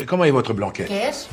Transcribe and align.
Et 0.00 0.04
comment 0.04 0.24
est 0.24 0.30
votre 0.30 0.52
blanquette 0.52 0.88
Qu'est-ce 0.88 1.26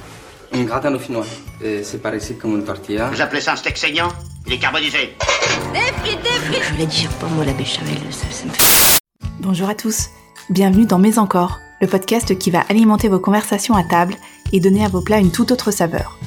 Un 0.54 0.64
gratin 0.64 0.90
dauphinois. 0.92 1.26
C'est 1.62 2.02
par 2.02 2.16
ici 2.16 2.36
comme 2.36 2.56
une 2.56 2.64
tortilla. 2.64 3.10
Vous 3.12 3.22
appelez 3.22 3.42
ça 3.42 3.54
un 3.54 3.56
steak 3.56 3.78
saignant 3.78 4.10
Il 4.48 4.54
est 4.54 4.58
carbonisé. 4.58 5.16
Je 5.74 6.74
voulais 6.74 6.86
dire 6.88 7.10
pas 7.12 7.28
moi 7.28 7.46
la 7.46 7.54
béchamel, 7.54 7.98
ça, 8.10 8.26
ça 8.32 8.46
me 8.46 8.52
fait... 8.52 9.00
Bonjour 9.40 9.70
à 9.70 9.76
tous, 9.76 10.10
bienvenue 10.50 10.86
dans 10.86 10.98
Mes 10.98 11.20
Encore, 11.20 11.60
le 11.80 11.88
podcast 11.88 12.38
qui 12.40 12.50
va 12.50 12.62
alimenter 12.70 13.08
vos 13.08 13.20
conversations 13.20 13.76
à 13.76 13.84
table 13.84 14.16
et 14.52 14.60
donner 14.60 14.84
à 14.84 14.90
vos 14.90 15.02
plats 15.02 15.20
une 15.20 15.32
toute 15.32 15.52
autre 15.52 15.70
saveur. 15.70 16.18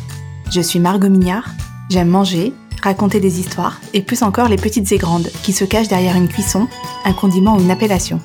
Je 0.53 0.61
suis 0.61 0.79
Margot 0.79 1.09
Mignard, 1.09 1.49
j'aime 1.91 2.09
manger, 2.09 2.53
raconter 2.83 3.19
des 3.19 3.41
histoires 3.41 3.81
et 3.95 4.03
plus 4.03 4.23
encore 4.23 4.49
les 4.49 4.57
petites 4.57 4.93
et 4.93 4.99
grandes 4.99 5.29
qui 5.43 5.53
se 5.53 5.65
cachent 5.65 5.89
derrière 5.89 6.17
une 6.17 6.29
cuisson, 6.29 6.69
un 7.05 7.13
condiment 7.13 7.57
ou 7.57 7.61
une 7.61 7.71
appellation. 7.73 8.21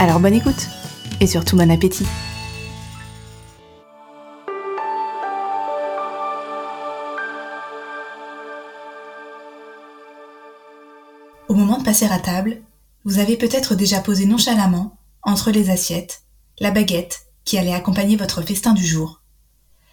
Alors 0.00 0.18
bonne 0.18 0.34
écoute 0.34 0.68
et 1.20 1.26
surtout 1.28 1.56
bon 1.56 1.70
appétit. 1.70 2.06
Au 11.48 11.54
moment 11.54 11.78
de 11.78 11.84
passer 11.84 12.04
à 12.04 12.18
table, 12.18 12.60
vous 13.04 13.18
avez 13.18 13.38
peut-être 13.38 13.74
déjà 13.74 14.00
posé 14.00 14.26
nonchalamment, 14.26 14.98
entre 15.22 15.50
les 15.50 15.70
assiettes, 15.70 16.22
la 16.60 16.70
baguette 16.70 17.26
qui 17.44 17.56
allait 17.56 17.72
accompagner 17.72 18.16
votre 18.16 18.42
festin 18.42 18.74
du 18.74 18.86
jour. 18.86 19.22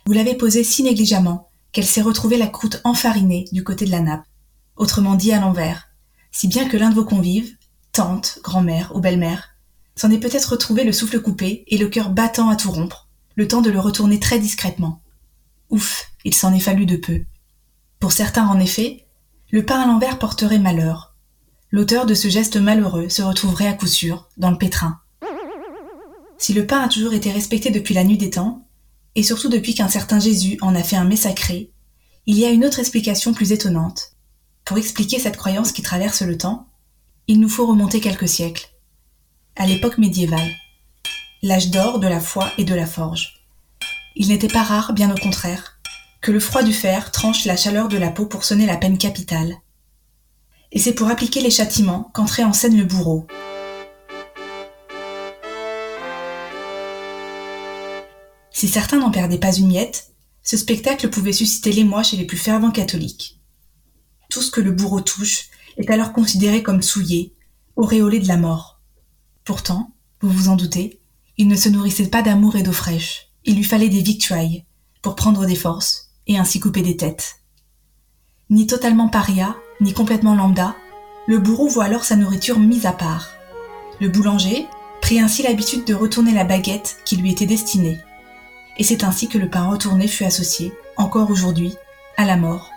Vous 0.05 0.11
l'avez 0.11 0.35
posée 0.35 0.65
si 0.65 0.83
négligemment 0.83 1.49
qu'elle 1.71 1.85
s'est 1.85 2.01
retrouvée 2.01 2.37
la 2.37 2.47
croûte 2.47 2.81
enfarinée 2.83 3.45
du 3.53 3.63
côté 3.63 3.85
de 3.85 3.91
la 3.91 4.01
nappe, 4.01 4.25
autrement 4.75 5.15
dit 5.15 5.31
à 5.31 5.39
l'envers, 5.39 5.87
si 6.29 6.49
bien 6.49 6.67
que 6.67 6.75
l'un 6.75 6.89
de 6.89 6.95
vos 6.95 7.05
convives, 7.05 7.55
tante, 7.93 8.39
grand-mère 8.43 8.91
ou 8.93 8.99
belle-mère, 8.99 9.55
s'en 9.95 10.11
est 10.11 10.19
peut-être 10.19 10.51
retrouvé 10.51 10.83
le 10.83 10.91
souffle 10.91 11.21
coupé 11.21 11.63
et 11.67 11.77
le 11.77 11.87
cœur 11.87 12.09
battant 12.09 12.49
à 12.49 12.57
tout 12.57 12.71
rompre, 12.71 13.07
le 13.35 13.47
temps 13.47 13.61
de 13.61 13.71
le 13.71 13.79
retourner 13.79 14.19
très 14.19 14.39
discrètement. 14.39 15.01
Ouf, 15.69 16.11
il 16.25 16.35
s'en 16.35 16.53
est 16.53 16.59
fallu 16.59 16.85
de 16.85 16.97
peu. 16.97 17.23
Pour 17.99 18.11
certains, 18.11 18.45
en 18.45 18.59
effet, 18.59 19.07
le 19.51 19.65
pain 19.65 19.79
à 19.79 19.87
l'envers 19.87 20.19
porterait 20.19 20.59
malheur. 20.59 21.14
L'auteur 21.71 22.05
de 22.05 22.13
ce 22.13 22.29
geste 22.29 22.57
malheureux 22.57 23.09
se 23.09 23.21
retrouverait 23.21 23.67
à 23.67 23.73
coup 23.73 23.87
sûr 23.87 24.29
dans 24.37 24.51
le 24.51 24.57
pétrin. 24.57 24.99
Si 26.37 26.53
le 26.53 26.67
pain 26.67 26.81
a 26.81 26.89
toujours 26.89 27.13
été 27.13 27.31
respecté 27.31 27.71
depuis 27.71 27.93
la 27.93 28.03
nuit 28.03 28.17
des 28.17 28.29
temps, 28.29 28.67
et 29.15 29.23
surtout 29.23 29.49
depuis 29.49 29.73
qu'un 29.73 29.87
certain 29.87 30.19
Jésus 30.19 30.57
en 30.61 30.75
a 30.75 30.83
fait 30.83 30.97
un 30.97 31.05
mets 31.05 31.15
sacré, 31.15 31.71
il 32.25 32.37
y 32.37 32.45
a 32.45 32.51
une 32.51 32.65
autre 32.65 32.79
explication 32.79 33.33
plus 33.33 33.51
étonnante. 33.51 34.11
Pour 34.65 34.77
expliquer 34.77 35.19
cette 35.19 35.37
croyance 35.37 35.71
qui 35.71 35.81
traverse 35.81 36.21
le 36.21 36.37
temps, 36.37 36.67
il 37.27 37.39
nous 37.39 37.49
faut 37.49 37.65
remonter 37.65 38.01
quelques 38.01 38.27
siècles. 38.27 38.69
À 39.55 39.65
l'époque 39.65 39.97
médiévale. 39.97 40.51
L'âge 41.41 41.69
d'or 41.71 41.99
de 41.99 42.07
la 42.07 42.19
foi 42.19 42.51
et 42.57 42.63
de 42.63 42.75
la 42.75 42.85
forge. 42.85 43.45
Il 44.15 44.27
n'était 44.27 44.47
pas 44.47 44.63
rare, 44.63 44.93
bien 44.93 45.11
au 45.11 45.17
contraire, 45.17 45.79
que 46.21 46.31
le 46.31 46.39
froid 46.39 46.63
du 46.63 46.73
fer 46.73 47.11
tranche 47.11 47.45
la 47.45 47.57
chaleur 47.57 47.87
de 47.87 47.97
la 47.97 48.09
peau 48.09 48.25
pour 48.25 48.43
sonner 48.43 48.65
la 48.65 48.77
peine 48.77 48.97
capitale. 48.97 49.55
Et 50.75 50.79
c'est 50.79 50.93
pour 50.93 51.09
appliquer 51.09 51.41
les 51.41 51.49
châtiments 51.49 52.11
qu'entrait 52.13 52.43
en 52.43 52.53
scène 52.53 52.77
le 52.77 52.85
bourreau, 52.85 53.25
Si 58.55 58.69
certains 58.69 58.99
n'en 58.99 59.11
perdaient 59.11 59.37
pas 59.37 59.53
une 59.53 59.67
miette, 59.67 60.13
ce 60.41 60.55
spectacle 60.55 61.09
pouvait 61.09 61.33
susciter 61.33 61.73
l'émoi 61.73 62.03
chez 62.03 62.15
les 62.15 62.23
plus 62.23 62.37
fervents 62.37 62.71
catholiques. 62.71 63.41
Tout 64.29 64.41
ce 64.41 64.49
que 64.49 64.61
le 64.61 64.71
bourreau 64.71 65.01
touche 65.01 65.49
est 65.75 65.89
alors 65.89 66.13
considéré 66.13 66.63
comme 66.63 66.81
souillé, 66.81 67.35
auréolé 67.75 68.17
de 68.19 68.29
la 68.29 68.37
mort. 68.37 68.79
Pourtant, 69.43 69.91
vous 70.21 70.29
vous 70.29 70.47
en 70.47 70.55
doutez, 70.55 71.01
il 71.37 71.49
ne 71.49 71.55
se 71.57 71.67
nourrissait 71.67 72.07
pas 72.07 72.21
d'amour 72.21 72.55
et 72.55 72.63
d'eau 72.63 72.71
fraîche. 72.71 73.29
Il 73.43 73.57
lui 73.57 73.65
fallait 73.65 73.89
des 73.89 74.01
victuailles 74.01 74.63
pour 75.01 75.15
prendre 75.15 75.45
des 75.45 75.55
forces 75.55 76.11
et 76.25 76.37
ainsi 76.37 76.61
couper 76.61 76.81
des 76.81 76.95
têtes. 76.95 77.41
Ni 78.49 78.67
totalement 78.67 79.09
paria, 79.09 79.57
ni 79.81 79.93
complètement 79.93 80.35
lambda, 80.35 80.75
le 81.27 81.39
bourreau 81.39 81.67
voit 81.67 81.85
alors 81.85 82.05
sa 82.05 82.15
nourriture 82.15 82.59
mise 82.59 82.85
à 82.85 82.91
part. 82.91 83.31
Le 83.99 84.09
boulanger 84.09 84.67
prit 85.01 85.19
ainsi 85.19 85.43
l'habitude 85.43 85.85
de 85.85 85.93
retourner 85.93 86.33
la 86.33 86.43
baguette 86.43 86.97
qui 87.05 87.17
lui 87.17 87.31
était 87.31 87.45
destinée 87.45 87.99
et 88.77 88.83
c'est 88.83 89.03
ainsi 89.03 89.27
que 89.27 89.37
le 89.37 89.49
pain 89.49 89.67
retourné 89.67 90.07
fut 90.07 90.25
associé, 90.25 90.73
encore 90.97 91.29
aujourd'hui, 91.29 91.73
à 92.17 92.25
la 92.25 92.37
mort, 92.37 92.69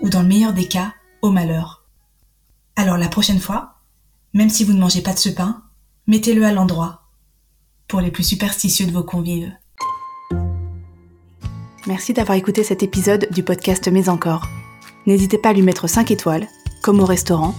ou 0.00 0.08
dans 0.08 0.22
le 0.22 0.28
meilleur 0.28 0.52
des 0.52 0.66
cas, 0.66 0.94
au 1.22 1.30
malheur. 1.30 1.84
Alors 2.76 2.96
la 2.96 3.08
prochaine 3.08 3.40
fois, 3.40 3.74
même 4.32 4.50
si 4.50 4.64
vous 4.64 4.72
ne 4.72 4.80
mangez 4.80 5.02
pas 5.02 5.12
de 5.12 5.18
ce 5.18 5.28
pain, 5.28 5.62
mettez-le 6.06 6.44
à 6.44 6.52
l'endroit, 6.52 7.02
pour 7.88 8.00
les 8.00 8.10
plus 8.10 8.24
superstitieux 8.24 8.86
de 8.86 8.92
vos 8.92 9.04
convives. 9.04 9.52
Merci 11.86 12.12
d'avoir 12.12 12.38
écouté 12.38 12.62
cet 12.62 12.82
épisode 12.82 13.26
du 13.30 13.42
podcast 13.42 13.88
Mais 13.88 14.08
encore. 14.08 14.46
N'hésitez 15.06 15.38
pas 15.38 15.50
à 15.50 15.52
lui 15.52 15.62
mettre 15.62 15.88
5 15.88 16.10
étoiles, 16.10 16.46
comme 16.82 17.00
au 17.00 17.04
restaurant, 17.04 17.54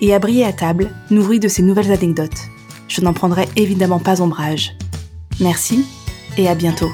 et 0.00 0.14
à 0.14 0.18
briller 0.18 0.44
à 0.44 0.52
table, 0.52 0.90
nourri 1.10 1.40
de 1.40 1.48
ces 1.48 1.62
nouvelles 1.62 1.92
anecdotes. 1.92 2.48
Je 2.88 3.00
n'en 3.00 3.12
prendrai 3.12 3.48
évidemment 3.56 3.98
pas 3.98 4.20
ombrage. 4.20 4.74
Merci 5.40 5.84
et 6.36 6.48
à 6.48 6.54
bientôt. 6.54 6.90